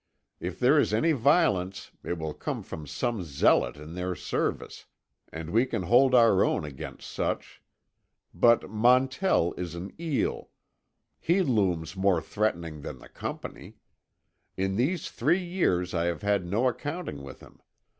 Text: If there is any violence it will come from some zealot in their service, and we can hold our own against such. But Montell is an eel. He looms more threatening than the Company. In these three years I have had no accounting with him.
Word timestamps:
If 0.39 0.57
there 0.57 0.79
is 0.79 0.95
any 0.95 1.11
violence 1.11 1.91
it 2.03 2.17
will 2.17 2.33
come 2.33 2.63
from 2.63 2.87
some 2.87 3.21
zealot 3.23 3.77
in 3.77 3.93
their 3.93 4.15
service, 4.15 4.87
and 5.31 5.51
we 5.51 5.67
can 5.67 5.83
hold 5.83 6.15
our 6.15 6.43
own 6.43 6.65
against 6.65 7.07
such. 7.11 7.61
But 8.33 8.67
Montell 8.67 9.53
is 9.59 9.75
an 9.75 9.93
eel. 9.99 10.49
He 11.19 11.43
looms 11.43 11.95
more 11.95 12.19
threatening 12.19 12.81
than 12.81 12.97
the 12.97 13.09
Company. 13.09 13.75
In 14.57 14.75
these 14.75 15.07
three 15.07 15.37
years 15.45 15.93
I 15.93 16.05
have 16.05 16.23
had 16.23 16.47
no 16.47 16.67
accounting 16.67 17.21
with 17.21 17.39
him. 17.41 17.59